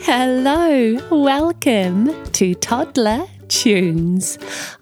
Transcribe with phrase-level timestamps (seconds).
[0.00, 4.38] Hello, welcome to Toddler Tunes.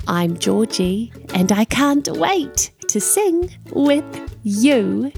[0.07, 4.05] I'm Georgie and I can't wait to sing with
[4.45, 5.11] you.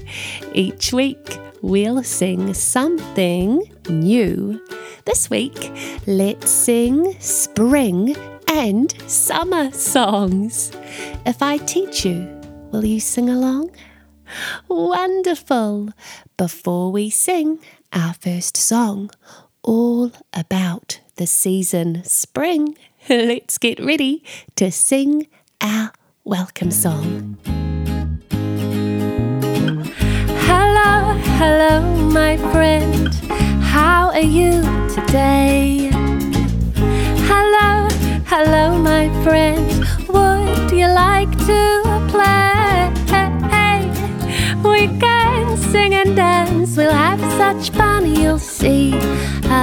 [0.53, 4.65] Each week we'll sing something new.
[5.05, 5.71] This week,
[6.07, 8.15] let's sing spring
[8.47, 10.71] and summer songs.
[11.25, 12.41] If I teach you,
[12.71, 13.71] will you sing along?
[14.67, 15.89] Wonderful!
[16.37, 17.59] Before we sing
[17.91, 19.09] our first song,
[19.63, 22.77] all about the season spring,
[23.09, 24.23] let's get ready
[24.55, 25.27] to sing
[25.61, 25.91] our
[26.23, 27.37] welcome song.
[30.47, 31.81] Hello, hello,
[32.11, 33.13] my friend.
[33.63, 35.89] How are you today?
[37.31, 37.87] Hello,
[38.25, 39.67] hello, my friend.
[40.07, 42.49] Would you like to play?
[44.63, 48.91] We can sing and dance, we'll have such fun, you'll see.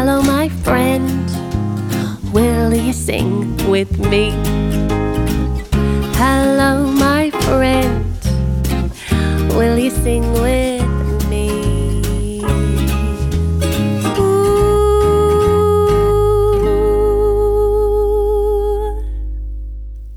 [0.06, 1.26] Hello, my friend.
[2.32, 4.30] Will you sing with me?
[6.14, 8.06] Hello, my friend.
[9.56, 12.40] Will you sing with me?
[14.16, 14.86] Ooh.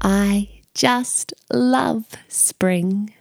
[0.02, 3.16] I just love spring.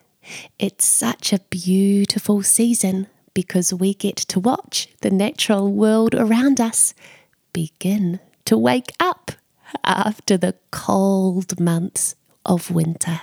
[0.59, 6.95] It's such a beautiful season because we get to watch the natural world around us
[7.53, 9.33] begin to wake up
[9.85, 13.21] after the cold months of winter.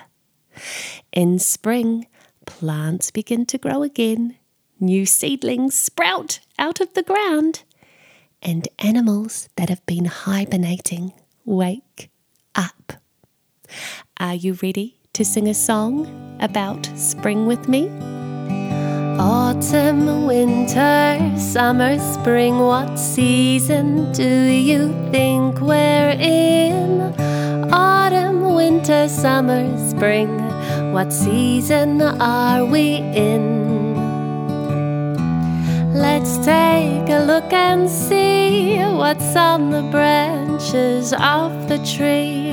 [1.12, 2.08] In spring,
[2.46, 4.38] plants begin to grow again,
[4.80, 7.64] new seedlings sprout out of the ground,
[8.42, 12.10] and animals that have been hibernating wake
[12.54, 12.94] up.
[14.20, 17.90] Are you ready to sing a song about spring with me?
[19.18, 27.02] Autumn, winter, summer, spring, what season do you think we're in?
[27.72, 30.28] Autumn, winter, summer, spring,
[30.92, 33.96] what season are we in?
[35.94, 42.52] Let's take a look and see what's on the branches of the tree.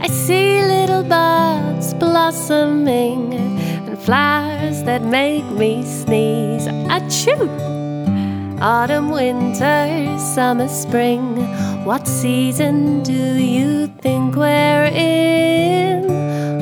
[0.00, 3.63] I see little buds blossoming
[4.04, 6.66] flowers that make me sneeze.
[6.92, 7.48] Achoo!
[8.60, 11.36] Autumn, winter, summer, spring.
[11.86, 16.10] What season do you think we're in?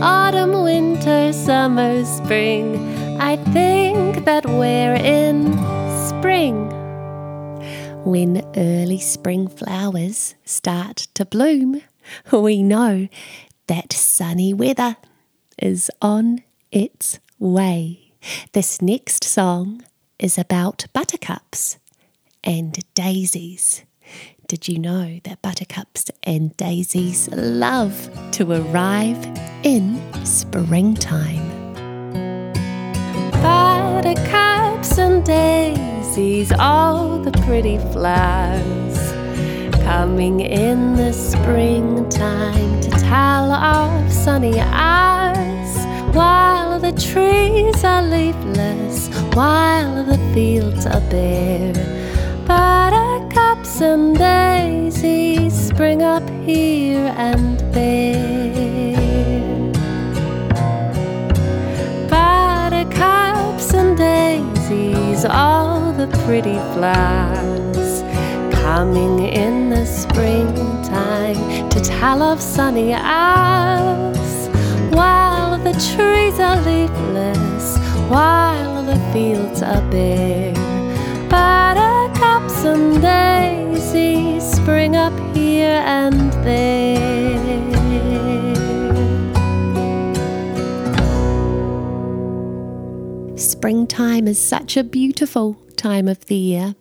[0.00, 3.20] Autumn, winter, summer, spring.
[3.20, 5.52] I think that we're in
[6.06, 6.70] spring.
[8.04, 11.82] When early spring flowers start to bloom,
[12.32, 13.08] we know
[13.66, 14.96] that sunny weather
[15.58, 18.12] is on its way.
[18.52, 19.82] This next song
[20.18, 21.78] is about buttercups
[22.44, 23.82] and daisies.
[24.46, 29.18] Did you know that buttercups and daisies love to arrive
[29.64, 31.50] in springtime?
[33.32, 39.12] Buttercups and daisies, all the pretty flowers
[39.82, 45.32] coming in the springtime to tell of sunny hours
[46.14, 51.74] while the trees are leafless, while the fields are bare.
[52.46, 58.96] Buttercups and daisies spring up here and there.
[62.08, 68.02] Buttercups and daisies, all the pretty flowers
[68.62, 74.48] coming in the springtime to tell of sunny hours
[74.94, 75.31] while
[75.90, 77.76] trees are leafless,
[78.08, 80.54] while the fields are bare.
[81.28, 87.22] Buttercups and daisies spring up here and there.
[93.36, 96.74] Springtime is such a beautiful time of the year,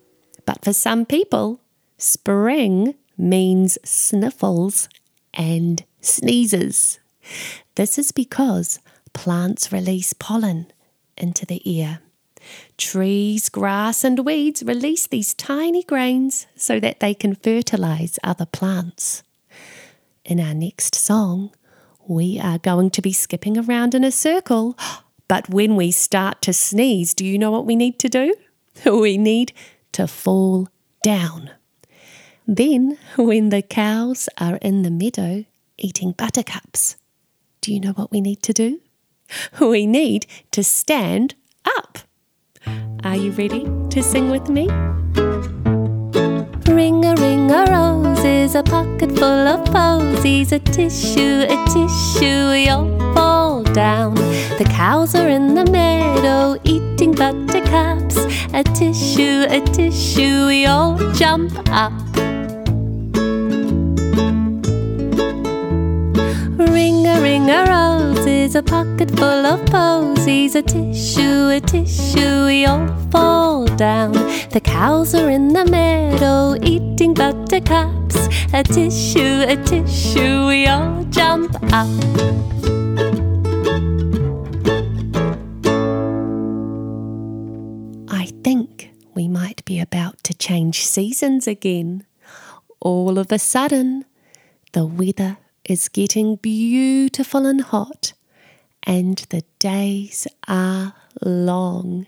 [0.46, 1.60] but for some people,
[1.98, 4.90] spring means sniffles
[5.34, 7.00] and sneezes.
[7.76, 8.80] This is because
[9.14, 10.72] plants release pollen
[11.18, 12.00] into the air.
[12.78, 19.24] Trees, grass, and weeds release these tiny grains so that they can fertilize other plants.
[20.26, 21.52] In our next song,
[22.08, 24.78] we are going to be skipping around in a circle.
[25.28, 28.36] But when we start to sneeze, do you know what we need to do?
[28.86, 29.54] We need
[29.94, 30.68] to fall
[31.04, 31.52] down.
[32.46, 35.46] Then, when the cows are in the meadow
[35.78, 36.98] eating buttercups,
[37.62, 38.82] do you know what we need to do?
[39.60, 41.36] We need to stand
[41.78, 42.00] up.
[43.04, 44.68] Are you ready to sing with me?
[46.68, 50.52] Ring a ring a rose is a pocket full of posies.
[50.52, 54.16] A tissue, a tissue, we all fall down.
[54.60, 58.18] The cows are in the meadow eating buttercups.
[58.54, 61.94] A tissue, a tissue, we all jump up.
[66.58, 67.66] Ring a ring a
[68.52, 74.14] roses, a pocket full of posies, a tissue, a tissue, we all fall down.
[74.52, 81.56] The cows are in the meadow eating buttercups, a tissue, a tissue, we all jump
[81.74, 81.88] up.
[88.10, 92.06] I think we might be about to change seasons again.
[92.80, 94.06] All of a sudden,
[94.74, 98.14] the weather is getting beautiful and hot,
[98.84, 102.08] and the days are long.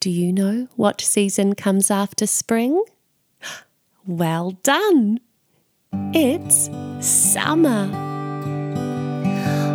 [0.00, 2.84] Do you know what season comes after spring?
[4.06, 5.20] Well done!
[6.14, 6.70] It's
[7.00, 7.90] summer.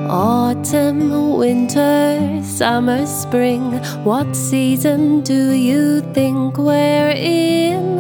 [0.10, 3.62] Autumn, winter, summer, spring.
[4.04, 8.00] What season do you think we're in?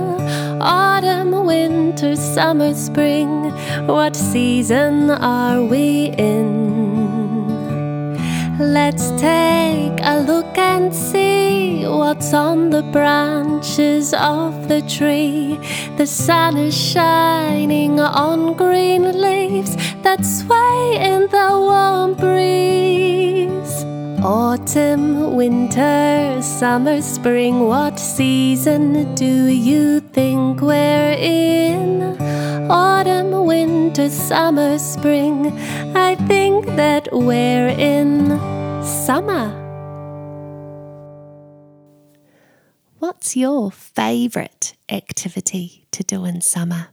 [0.61, 3.51] Autumn, winter, summer, spring.
[3.87, 6.64] What season are we in?
[8.57, 15.59] Let's take a look and see what's on the branches of the tree.
[15.97, 23.83] The sun is shining on green leaves that sway in the warm breeze.
[24.23, 32.44] Autumn, winter, summer, spring, what season do you think we're in?
[32.69, 35.57] Autumn, winter, summer, spring,
[35.95, 38.29] I think that we're in
[38.83, 39.61] summer.
[42.99, 46.87] What's your favourite activity to do in summer?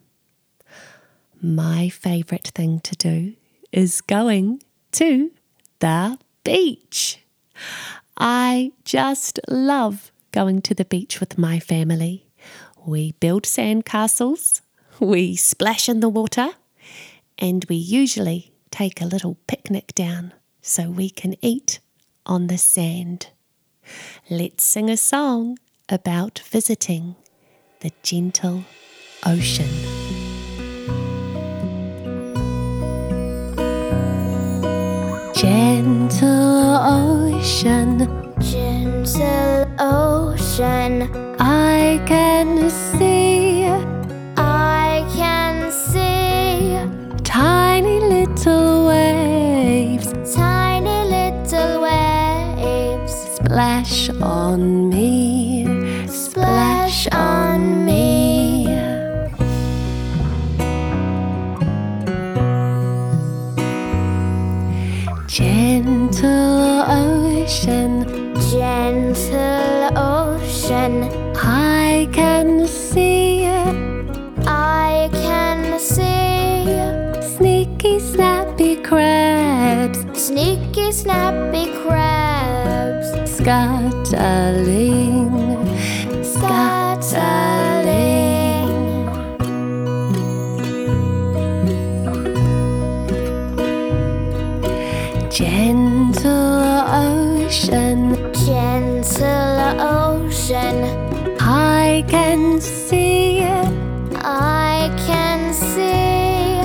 [1.40, 3.34] My favourite thing to do
[3.70, 5.30] is going to
[5.78, 7.20] the beach.
[8.16, 12.26] I just love going to the beach with my family.
[12.84, 14.61] We build sandcastles,
[15.02, 16.50] we splash in the water,
[17.36, 21.80] and we usually take a little picnic down so we can eat
[22.24, 23.26] on the sand.
[24.30, 25.58] Let's sing a song
[25.88, 27.16] about visiting
[27.80, 28.64] the gentle
[29.26, 29.68] ocean.
[35.34, 37.98] Gentle ocean,
[38.38, 41.31] Gentle ocean,
[68.92, 73.74] Gentle ocean, I can see it.
[74.46, 76.66] I can see
[77.22, 80.04] sneaky, snappy crabs.
[80.12, 83.08] Sneaky, snappy crabs.
[83.34, 84.82] Scuttling,
[95.32, 100.84] Gentle ocean, Gentle ocean,
[101.40, 103.42] I can see
[104.14, 106.60] I can see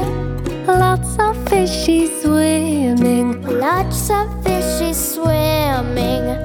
[0.67, 3.41] lots of fishy swimming.
[3.43, 6.36] Lots of fishes swimming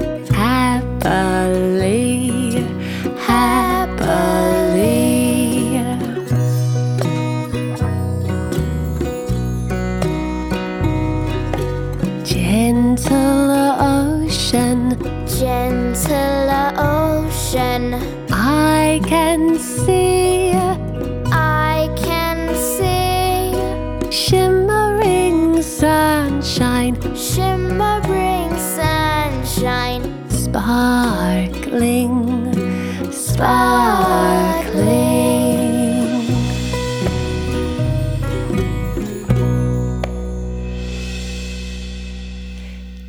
[33.22, 34.82] sparkling.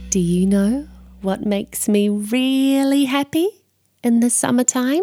[0.10, 0.88] Do you know
[1.22, 3.50] what makes me really happy
[4.04, 5.02] in the summertime?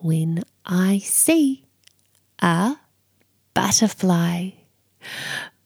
[0.00, 1.64] When I see
[2.40, 2.76] a
[3.54, 4.50] butterfly.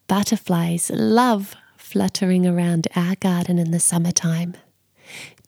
[0.09, 4.55] Butterflies love fluttering around our garden in the summertime.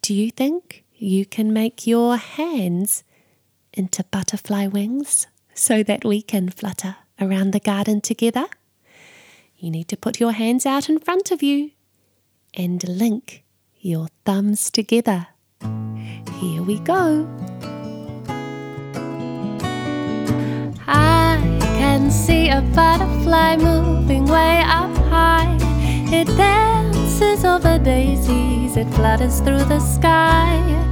[0.01, 3.05] Do you think you can make your hands
[3.75, 8.47] into butterfly wings so that we can flutter around the garden together?
[9.59, 11.73] You need to put your hands out in front of you
[12.55, 13.45] and link
[13.81, 15.29] your thumbs together.
[16.41, 17.29] Here we go.
[20.87, 25.59] I can see a butterfly moving way up high.
[26.11, 30.84] It dances over daisies, it flutters through the sky.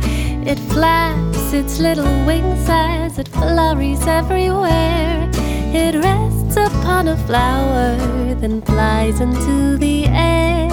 [0.44, 5.30] It flaps its little wings as it flurries everywhere.
[5.72, 7.96] It rests upon a flower,
[8.40, 10.68] then flies into the air.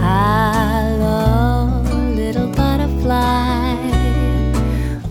[0.00, 1.82] Hello,
[2.14, 3.76] little butterfly.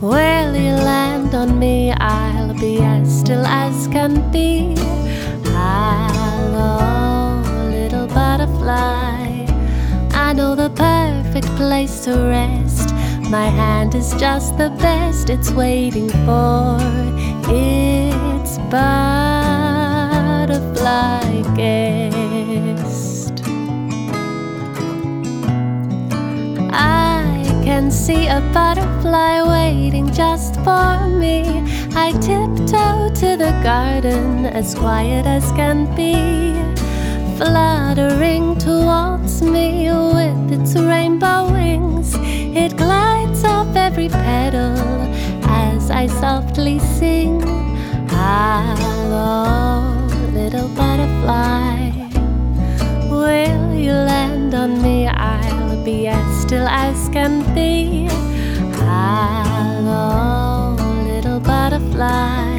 [0.02, 1.92] Will you land on me?
[1.92, 4.76] I'll be as still as can be.
[5.46, 7.40] Hello,
[7.70, 9.46] little butterfly.
[10.12, 12.75] I know the perfect place to rest.
[13.30, 16.78] My hand is just the best, it's waiting for
[17.50, 19.26] its butterfly
[21.56, 23.42] guest.
[26.72, 31.64] I can see a butterfly waiting just for me.
[31.96, 36.54] I tiptoe to the garden as quiet as can be,
[37.38, 42.16] fluttering towards me with its rainbow wings.
[42.58, 44.78] It glides off every petal
[45.44, 47.42] as I softly sing.
[48.08, 49.84] Hello,
[50.32, 51.92] little butterfly.
[53.12, 55.06] Will you land on me?
[55.06, 58.08] I'll be as still as can be.
[58.80, 62.56] Hello, little butterfly.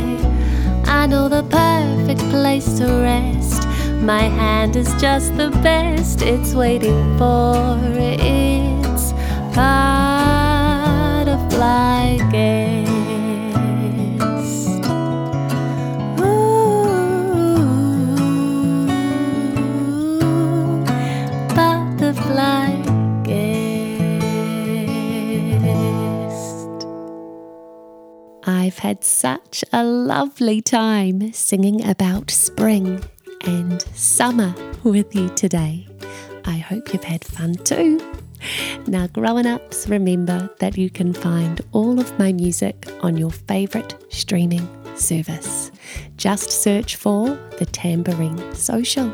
[0.85, 3.67] I know the perfect place to rest.
[4.03, 6.21] My hand is just the best.
[6.21, 8.66] It's waiting for its
[9.57, 11.39] butterfly
[12.31, 12.93] guest.
[16.21, 16.85] Ooh,
[21.55, 22.83] butterfly
[23.25, 23.97] guest.
[28.47, 33.03] I've had such a lovely time singing about spring
[33.47, 35.89] and summer with you today.
[36.45, 37.99] I hope you've had fun too.
[38.87, 43.97] Now, grown ups, remember that you can find all of my music on your favourite
[44.11, 45.73] streaming service.
[46.17, 49.13] Just search for the Tambourine Social.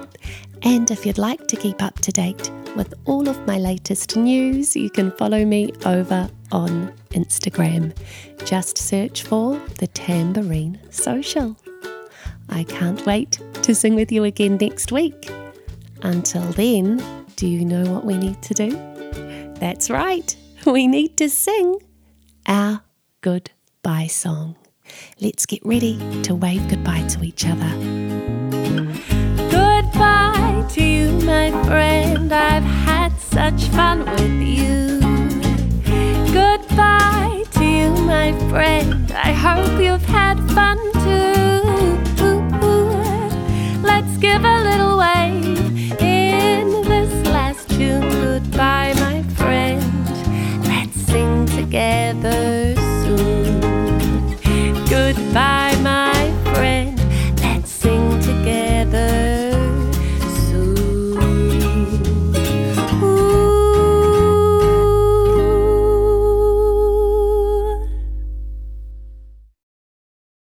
[0.62, 4.76] And if you'd like to keep up to date with all of my latest news,
[4.76, 7.96] you can follow me over on Instagram.
[8.44, 11.56] Just search for the Tambourine Social.
[12.48, 15.30] I can't wait to sing with you again next week.
[16.02, 17.02] Until then,
[17.36, 18.91] do you know what we need to do?
[19.62, 21.76] That's right, we need to sing
[22.48, 22.82] our
[23.20, 24.56] goodbye song.
[25.20, 27.70] Let's get ready to wave goodbye to each other.
[29.52, 32.32] Goodbye to you, my friend.
[32.32, 34.98] I've had such fun with you.
[36.32, 39.12] Goodbye to you, my friend.
[39.12, 41.62] I hope you've had fun too.
[43.80, 45.21] Let's give a little wave.